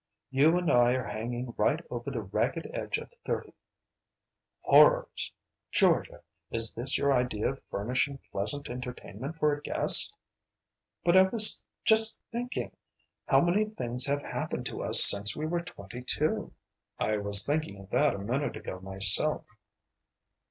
"You 0.31 0.57
and 0.57 0.71
I 0.71 0.93
are 0.93 1.03
hanging 1.05 1.53
right 1.57 1.79
over 1.91 2.09
the 2.09 2.23
ragged 2.23 2.71
edge 2.73 2.97
of 2.97 3.13
thirty." 3.23 3.53
"Horrors! 4.61 5.31
Georgia; 5.71 6.23
is 6.49 6.73
this 6.73 6.97
your 6.97 7.13
idea 7.13 7.49
of 7.51 7.63
furnishing 7.69 8.17
pleasant 8.31 8.67
entertainment 8.67 9.35
for 9.37 9.53
a 9.53 9.61
guest?" 9.61 10.11
"But 11.03 11.15
I 11.15 11.21
was 11.29 11.63
just 11.85 12.19
thinking 12.31 12.75
how 13.27 13.41
many 13.41 13.65
things 13.65 14.07
have 14.07 14.23
happened 14.23 14.65
to 14.65 14.81
us 14.81 15.03
since 15.05 15.35
we 15.35 15.45
were 15.45 15.61
twenty 15.61 16.01
two." 16.01 16.51
"I 16.97 17.17
was 17.17 17.45
thinking 17.45 17.77
of 17.79 17.91
that 17.91 18.15
a 18.15 18.17
minute 18.17 18.57
ago 18.57 18.79
myself." 18.79 19.45